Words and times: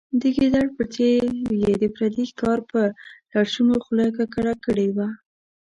د 0.21 0.23
ګیدړ 0.37 0.65
په 0.77 0.83
څېر 0.95 1.23
یې 1.61 1.73
د 1.81 1.83
پردي 1.95 2.25
ښکار 2.31 2.59
په 2.71 2.81
لړشونو 3.31 3.73
خوله 3.83 4.05
ککړه 4.17 4.53
کړې 4.65 4.87
وه. 4.95 5.07